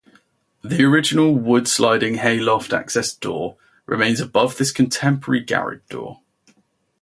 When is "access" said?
2.73-3.13